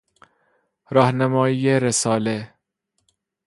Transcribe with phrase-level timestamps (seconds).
[0.91, 2.53] راهنمایی رساله